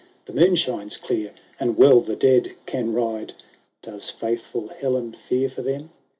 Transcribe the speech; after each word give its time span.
The 0.25 0.33
moon 0.33 0.55
shines 0.55 0.97
clear, 0.97 1.31
And 1.59 1.77
well 1.77 2.01
the 2.01 2.15
dead 2.15 2.53
can 2.65 2.91
ride; 2.91 3.33
Does 3.83 4.09
faithful 4.09 4.69
Helen 4.69 5.13
fear 5.13 5.47
for 5.47 5.61
them 5.61 5.91